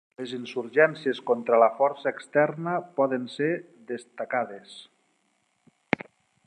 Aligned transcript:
Les 0.19 0.31
insurgències 0.35 1.19
contra 1.31 1.59
la 1.63 1.67
força 1.81 2.13
externa 2.13 2.73
poden 3.01 3.29
ser 3.37 3.51
destacades. 3.93 4.79